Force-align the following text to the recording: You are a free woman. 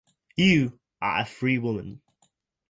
You 0.35 0.79
are 0.99 1.19
a 1.19 1.25
free 1.27 1.59
woman. 1.59 2.01